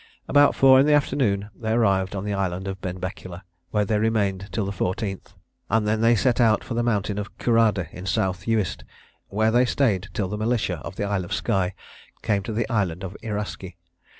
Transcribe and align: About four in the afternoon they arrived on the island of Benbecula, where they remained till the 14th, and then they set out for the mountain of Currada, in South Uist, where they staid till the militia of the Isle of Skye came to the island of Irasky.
About 0.27 0.55
four 0.55 0.79
in 0.79 0.87
the 0.87 0.95
afternoon 0.95 1.51
they 1.55 1.73
arrived 1.73 2.15
on 2.15 2.25
the 2.25 2.33
island 2.33 2.67
of 2.67 2.81
Benbecula, 2.81 3.43
where 3.69 3.85
they 3.85 3.99
remained 3.99 4.49
till 4.51 4.65
the 4.65 4.71
14th, 4.71 5.35
and 5.69 5.87
then 5.87 6.01
they 6.01 6.15
set 6.15 6.41
out 6.41 6.63
for 6.63 6.73
the 6.73 6.81
mountain 6.81 7.19
of 7.19 7.37
Currada, 7.37 7.87
in 7.91 8.07
South 8.07 8.47
Uist, 8.47 8.81
where 9.27 9.51
they 9.51 9.63
staid 9.65 10.07
till 10.15 10.27
the 10.27 10.39
militia 10.39 10.77
of 10.79 10.95
the 10.95 11.03
Isle 11.03 11.25
of 11.25 11.33
Skye 11.33 11.75
came 12.23 12.41
to 12.41 12.51
the 12.51 12.67
island 12.67 13.03
of 13.03 13.15
Irasky. 13.21 13.75